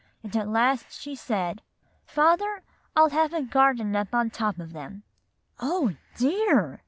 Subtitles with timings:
[0.23, 1.61] And at last she said,
[2.07, 2.63] 'Father,
[2.95, 5.03] I'll have a garden up on top of them.'"
[5.59, 6.79] "Oh, dear!"